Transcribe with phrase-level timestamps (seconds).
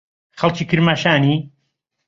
[0.39, 1.35] خەڵکی کرماشانی؟